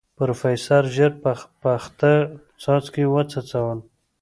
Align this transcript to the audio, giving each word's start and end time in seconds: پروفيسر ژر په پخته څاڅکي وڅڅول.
پروفيسر 0.17 0.83
ژر 0.95 1.11
په 1.21 1.31
پخته 1.61 2.13
څاڅکي 2.61 3.03
وڅڅول. 3.09 3.77